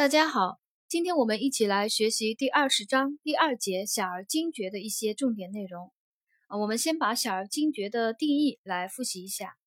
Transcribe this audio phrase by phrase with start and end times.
[0.00, 5.92] 大家好，今天我们一起来学习第二十章第二节小儿惊厥的一些重点内容。
[6.46, 9.58] 啊，我们先把小儿惊厥的定义来复习一下。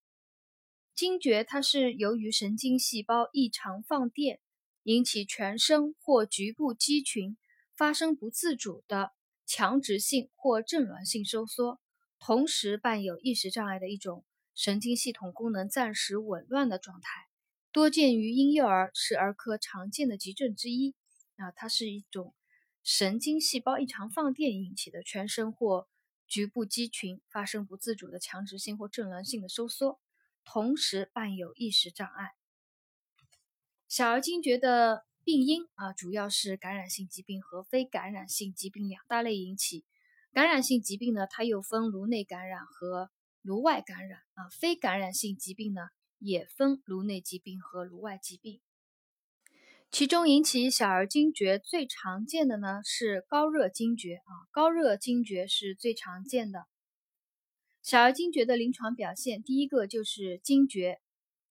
[0.92, 4.40] 惊厥它是由于神经细胞异常放电，
[4.82, 7.36] 引起全身或局部肌群
[7.76, 9.12] 发生不自主的
[9.46, 11.78] 强直性或痉挛性收缩，
[12.18, 14.24] 同时伴有意识障碍的一种
[14.56, 17.08] 神经系统功能暂时紊乱的状态。
[17.74, 20.94] 多见于婴幼儿，是儿科常见的急症之一。
[21.34, 22.32] 啊，它是一种
[22.84, 25.88] 神经细胞异常放电引起的全身或
[26.28, 29.98] 局部肌群发生不自主的强直性或痉挛性的收缩，
[30.44, 32.30] 同时伴有意识障碍。
[33.88, 39.84] 小儿惊厥的病因啊，主要是感染性疾病和非感染性疾病两大类引起。
[40.32, 43.10] 感染性疾病呢，它又分颅内感染和
[43.42, 44.48] 颅外感染啊。
[44.50, 45.88] 非感染性疾病呢？
[46.24, 48.62] 也分颅内疾病和颅外疾病，
[49.90, 56.64] 其中引起小儿惊厥最常见的呢是高热惊厥啊，高热惊厥是最常见的。
[57.82, 60.98] 小儿惊厥的临床表现，第一个就是惊厥，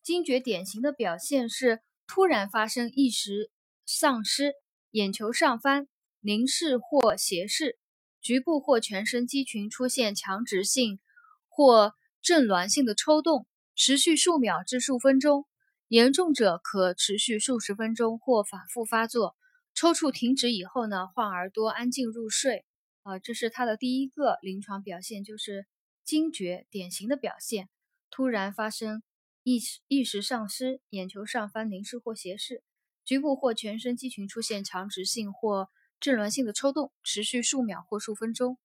[0.02, 3.52] 惊厥典型的表现是突然发生意识
[3.86, 4.54] 丧失、
[4.90, 5.88] 眼球上翻、
[6.20, 7.78] 凝视或斜视，
[8.20, 11.00] 局部或全身肌群出现强直性
[11.48, 11.94] 或
[12.24, 13.46] 痉挛性的抽动。
[13.76, 15.48] 持续数秒至数分钟，
[15.88, 19.36] 严重者可持续数十分钟或反复发作。
[19.74, 22.66] 抽搐停止以后呢，患儿多安静入睡。
[23.02, 25.66] 啊，这是他的第一个临床表现，就是
[26.06, 27.68] 惊厥典型的表现，
[28.10, 29.04] 突然发生
[29.42, 32.64] 意识意识丧失、眼球上翻、凝视或斜视，
[33.04, 38.58] 局部或全身肌群出现强直性或痉挛性的抽动，持续数秒或数分钟。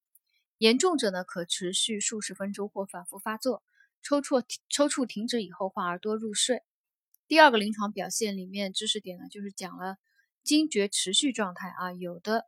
[0.59, 3.65] 严重者呢，可持续数十分钟或反复发作。
[4.03, 6.63] 抽搐抽搐停止以后，患儿多入睡。
[7.27, 9.99] 第二个临床表现里面知识点呢，就是讲了
[10.43, 12.47] 惊厥持续状态啊，有的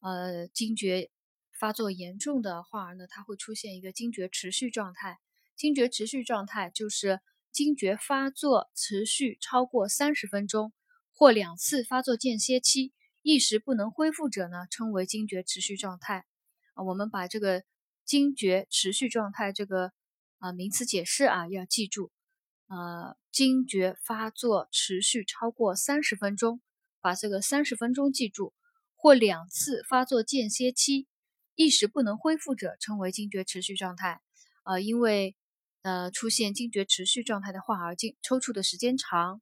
[0.00, 1.10] 呃惊厥
[1.52, 5.18] 发作严重的患儿呢，他会出现一个惊厥持续状态。
[5.56, 7.20] 惊厥持续状态就是
[7.52, 10.72] 惊厥发作持续超过三十分钟
[11.12, 16.24] 或两次发作间歇期，意识不能恢复者呢，称为惊厥持续状态
[16.72, 16.82] 啊。
[16.82, 17.62] 我们把这个
[18.06, 19.92] 惊厥持续状态这个。
[20.44, 22.12] 啊，名词解释啊，要记住，
[22.68, 26.60] 呃，惊厥发作持续超过三十分钟，
[27.00, 28.52] 把这个三十分钟记住，
[28.94, 31.08] 或两次发作间歇期，
[31.54, 34.20] 意识不能恢复者称为惊厥持续状态。
[34.64, 35.34] 呃，因为
[35.80, 39.40] 呃出现惊厥持续状态的患儿，惊抽搐的时间长，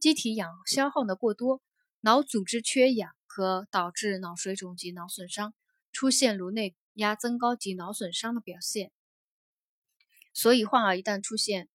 [0.00, 1.62] 机体氧消耗的过多，
[2.00, 5.54] 脑组织缺氧，可导致脑水肿及脑损伤，
[5.92, 8.90] 出现颅内压增高及脑损伤的表现。
[10.32, 11.68] 所以，患儿一旦出现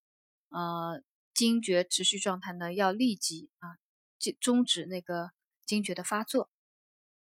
[0.48, 1.02] 呃
[1.34, 3.76] 惊厥持续状态呢，要立即啊
[4.18, 5.30] 终终止那个
[5.66, 6.50] 惊厥的发作。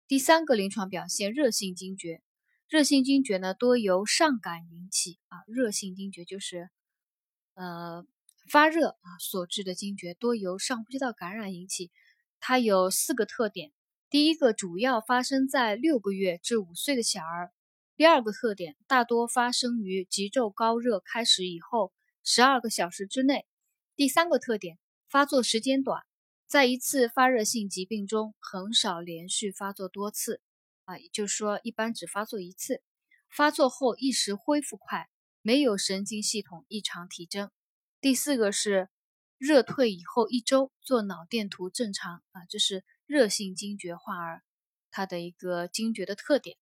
[0.08, 2.22] 第三个临床表现，热性惊厥。
[2.70, 5.40] 热性惊厥呢，多由上感引起啊。
[5.48, 6.70] 热性惊厥就是
[7.56, 8.06] 呃
[8.50, 11.92] 发热啊所致的惊厥，多由上呼吸道感染引起。
[12.40, 13.72] 它有四个特点：
[14.10, 17.52] 第一个，主要发生在六个月至五岁的小儿。
[17.98, 21.92] 第二个特点，大多发生于急骤高热开始以后
[22.24, 23.48] 十二个小时之内。
[23.96, 24.78] 第三个特点，
[25.10, 26.04] 发作时间短，
[26.46, 30.42] 在一次发热性疾病中很少连续发作多次，
[30.86, 32.84] 啊，也就是说一般只发作一次。
[33.32, 35.10] 发作后一时恢复快，
[35.42, 37.50] 没有神经系统异常体征。
[38.00, 38.90] 第四个是
[39.40, 44.44] 热退以后一周做脑电图正常，啊，这是热性惊厥患儿
[44.92, 46.58] 它的一个惊厥的特点。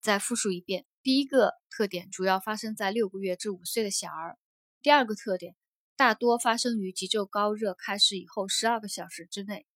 [0.00, 4.38] 再复述一遍：第一个特点主要发生在六个月至五岁的小儿；
[4.80, 5.56] 第二个特点
[5.94, 9.66] 大多发生于急骤高热开始以后十二个小时之内；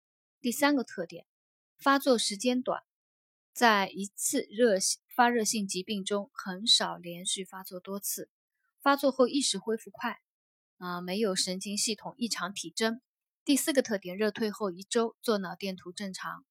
[0.40, 1.26] 第三个特点
[1.76, 2.82] 发作时间短，
[3.52, 4.76] 在一次热
[5.14, 8.30] 发热性疾病中很少连续发作多次；
[8.80, 10.20] 发作后意识恢复快，
[10.78, 13.00] 啊，没有神经系统异常体征；
[13.44, 16.46] 第四个特点热退后一周做脑电图正常。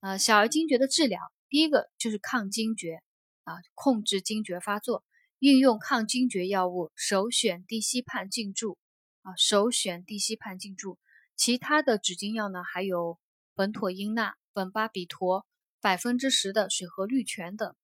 [0.00, 1.30] 呃，小儿惊厥的治疗。
[1.52, 3.02] 第一个就是抗惊厥
[3.44, 5.04] 啊，控制惊厥发作，
[5.38, 8.78] 运用抗惊厥药物，首选地西泮静注
[9.20, 10.98] 啊，首选地西泮静注。
[11.36, 13.18] 其他的止惊药呢，还有
[13.54, 15.44] 苯妥英钠、苯巴比妥、
[15.82, 17.76] 百分之十的水合氯醛等。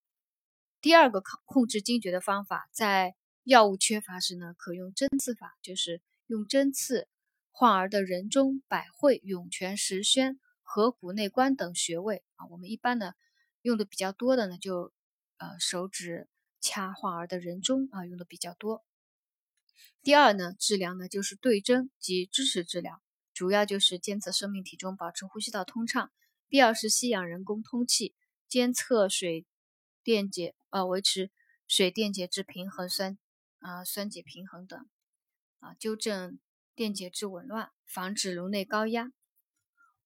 [0.80, 3.14] 第二个抗控制惊厥的方法，在
[3.44, 7.06] 药物缺乏时呢，可用针刺法，就是用针刺
[7.50, 12.46] 患儿的人中、百会、涌泉、石宣和骨内关等穴位啊。
[12.46, 13.12] 我们一般呢。
[13.62, 14.92] 用的比较多的呢，就
[15.38, 16.28] 呃手指
[16.60, 18.84] 掐患儿的人中啊，用的比较多。
[20.02, 23.02] 第二呢，治疗呢就是对症及支持治疗，
[23.34, 26.10] 主要就是监测生命体中保持呼吸道通畅，
[26.48, 28.14] 必要时吸氧人工通气，
[28.48, 29.46] 监测水
[30.02, 31.30] 电解呃维持
[31.66, 33.18] 水电解质平衡酸
[33.58, 34.88] 啊酸碱平衡等
[35.58, 36.38] 啊纠正
[36.74, 39.12] 电解质紊乱，防止颅内高压。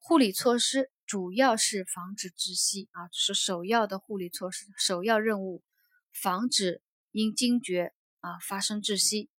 [0.04, 5.62] 护理措施主要是防止窒息啊，是首要的护理措施，首要任务，
[6.12, 6.82] 防止
[7.12, 9.30] 因惊厥啊发生窒息。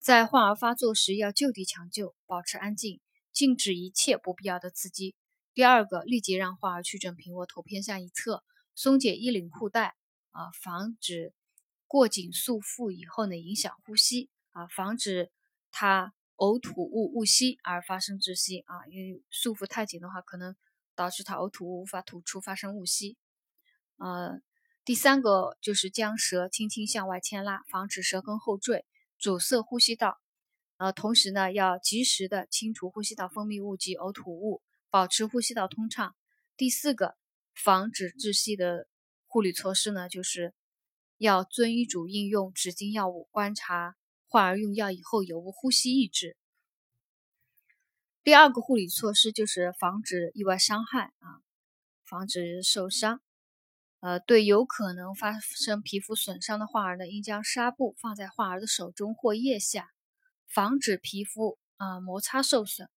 [0.00, 3.02] 在患儿发作时要就地抢救，保持安静，
[3.34, 5.14] 禁止一切不必要的刺激。
[5.52, 8.42] 第二个，立即让患儿去枕平卧，头偏向一侧，
[8.74, 9.94] 松解衣领裤带
[10.30, 11.34] 啊，防止
[11.86, 15.30] 过紧束缚以后呢影响呼吸啊，防止
[15.70, 16.14] 他。
[16.38, 20.54] 呕吐物误吸而发生窒息啊，因为束缚太紧的话，可能
[20.94, 23.16] 导致他呕吐物无法吐出，发生误吸。
[23.96, 24.40] 呃，
[24.84, 28.86] 第三个就是将舌轻轻向外牵拉，防止舌根后坠，
[29.18, 30.20] 阻塞呼吸道。
[30.76, 36.14] 呃，同时呢，要及时的清除呼吸道分泌物及呕吐物，保持呼吸道通畅。
[36.56, 37.16] 第四个，
[37.52, 38.86] 防止窒息的
[39.26, 40.54] 护理措施呢，就是
[41.16, 43.96] 要遵医嘱应用止惊药物，观察。
[44.30, 46.36] 患儿用药以后有无呼吸抑制？
[48.22, 51.40] 第二个护理措施就是防止意外伤害啊，
[52.04, 53.22] 防止受伤。
[54.00, 59.88] 呃，对有可能发生皮肤损伤的患儿呢，应将纱布放在患儿的手中或腋下，
[60.46, 62.90] 防止皮肤啊摩擦受损。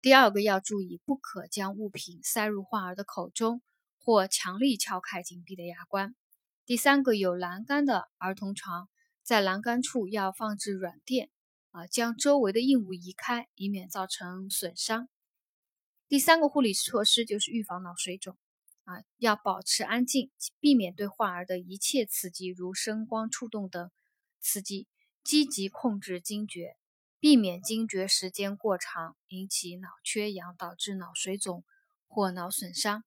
[0.00, 3.60] 第二个要注意，不可将物品塞入患儿的口中
[3.98, 6.14] 或强力撬开紧闭的牙关。
[6.64, 8.88] 第三个，有栏杆的儿童床。
[9.24, 11.30] 在栏杆处要放置软垫，
[11.70, 15.08] 啊，将周围的硬物移开，以免造成损伤。
[16.08, 18.36] 第三个护理措施就是预防脑水肿，
[18.84, 20.30] 啊，要保持安静，
[20.60, 23.90] 避免对患儿的一切刺激，如声光触动等
[24.42, 24.86] 刺激，
[25.22, 26.76] 积极控制惊厥，
[27.18, 31.64] 避免惊厥时间过长，引起脑缺氧，导致脑水肿
[32.06, 33.02] 或脑损伤。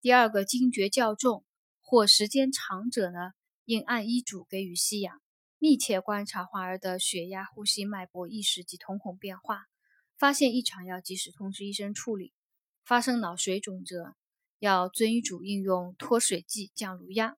[0.00, 1.44] 第二个，惊厥较重
[1.82, 3.32] 或时间长者呢，
[3.66, 5.20] 应按医嘱给予吸氧。
[5.60, 9.66] 密切观察患儿的血压、呼吸、脉搏、意识及瞳孔变化，
[10.16, 12.32] 发现异常要及时通知医生处理。
[12.82, 14.16] 发生脑水肿者，
[14.58, 17.36] 要遵医嘱应用脱水剂降颅压。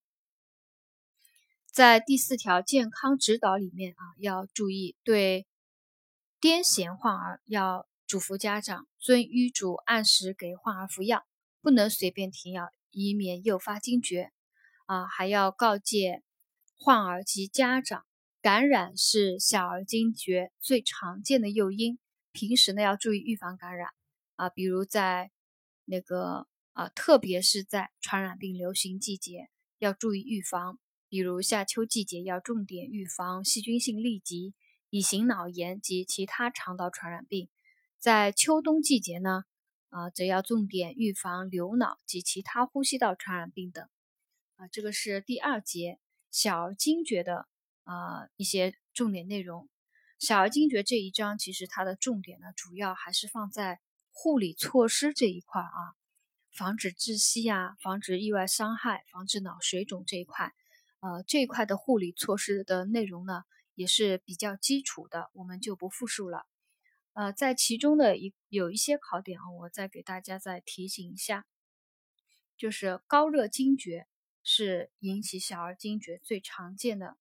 [1.73, 5.49] 在第四条健康指导里面啊，要注意对
[6.41, 11.27] 癫痫患儿要嘱咐家长遵医嘱按时给患儿服药，
[11.61, 14.31] 不能随便停药，以免诱发惊厥。
[14.87, 16.23] 啊，还要告诫
[16.77, 18.07] 患儿及家长。
[18.43, 22.00] 感染是小儿惊厥最常见的诱因，
[22.33, 23.91] 平时呢要注意预防感染
[24.35, 25.31] 啊，比如在
[25.85, 29.49] 那个啊，特别是在传染病流行季节
[29.79, 34.55] 要注意预防，比如夏秋季节要重点预防细菌性痢疾、
[34.91, 37.47] 乙型脑炎及其他肠道传染病；
[38.00, 39.45] 在秋冬季节呢，
[39.91, 43.88] 啊，则要重点预防流脑及其他呼吸道传染病等。
[44.56, 46.00] 啊，这个是第二节
[46.33, 47.47] 小儿惊厥的。
[47.84, 49.69] 啊，一些重点内容，
[50.19, 53.81] 小儿惊厥这一章其实它的重点呢，主要还是放在
[54.12, 55.94] 护理措施这一块啊，
[56.52, 60.52] 防止窒息呀，防止意外伤害，防止脑水肿这一块，
[61.00, 63.43] 呃，这一块的护理措施的内容呢，
[63.75, 66.46] 也是比较基础的，我们就不复述了。
[67.14, 71.46] 呃，在其中的一有一些考点啊，我再给大家再提醒一下，
[72.57, 74.07] 就是高热惊厥
[74.45, 77.16] 是引起小儿惊厥最常见的。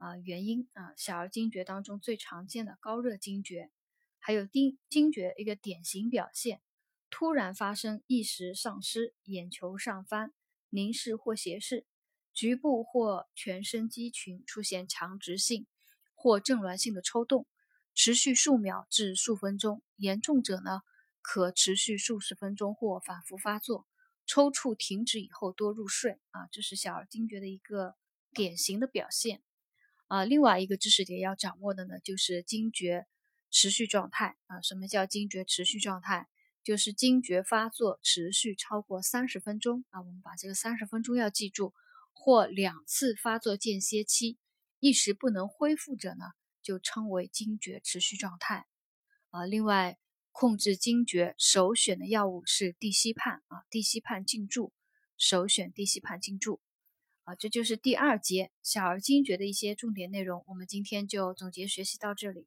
[0.00, 3.70] 啊，原因啊，小儿惊厥当中最常见的高热惊厥，
[4.18, 6.62] 还有惊惊厥一个典型表现，
[7.10, 10.32] 突然发生意识丧失、眼球上翻、
[10.70, 11.84] 凝视或斜视，
[12.32, 15.66] 局部或全身肌群出现强直性
[16.14, 17.46] 或痉挛性的抽动，
[17.94, 20.80] 持续数秒至数分钟，严重者呢
[21.20, 23.86] 可持续数十分钟或反复发作，
[24.24, 27.96] 抽搐停止以后多入睡啊，这是小儿惊厥的一个
[28.32, 29.42] 典型的表现。
[30.10, 33.06] 啊，另外一个知识点要掌握的呢，就是惊厥
[33.48, 34.60] 持续状态啊。
[34.60, 36.28] 什么叫惊厥持续状态？
[36.64, 40.00] 就是惊厥发作持续超过三十分钟啊。
[40.00, 41.72] 我们把这个三十分钟要记住，
[42.12, 44.36] 或两次发作间歇期，
[44.80, 46.24] 一时不能恢复者呢，
[46.60, 48.66] 就称为惊厥持续状态
[49.30, 49.46] 啊。
[49.46, 49.96] 另外，
[50.32, 54.72] 控制惊厥首选的药物是地西泮啊，地西泮静注，
[55.16, 56.60] 首选地西泮静注。
[57.34, 60.44] 这就是第二节小儿惊厥的一些重点内容。
[60.46, 62.46] 我们今天就总结学习到这里。